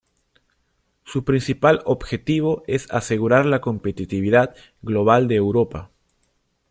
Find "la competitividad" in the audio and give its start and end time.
3.45-4.55